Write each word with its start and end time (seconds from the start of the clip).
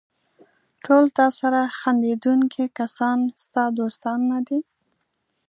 ټول 0.85 1.03
تاسره 1.19 1.61
خندېدونکي 1.79 2.63
کسان 2.79 3.17
ستا 3.43 3.63
دوستان 3.79 4.19
نه 4.31 4.39
دي. 4.47 4.59